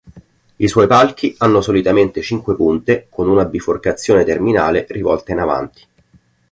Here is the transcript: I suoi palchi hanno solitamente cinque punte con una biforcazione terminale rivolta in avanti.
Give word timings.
I 0.55 0.67
suoi 0.67 0.87
palchi 0.87 1.35
hanno 1.37 1.61
solitamente 1.61 2.23
cinque 2.23 2.55
punte 2.55 3.05
con 3.07 3.29
una 3.29 3.45
biforcazione 3.45 4.23
terminale 4.23 4.87
rivolta 4.89 5.31
in 5.31 5.37
avanti. 5.37 5.83